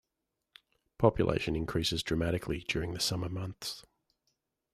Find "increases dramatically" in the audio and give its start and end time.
1.55-2.65